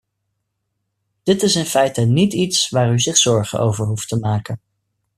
[1.23, 4.59] Dit is in feite niet iets waar u zich zorgen over hoeft te maken.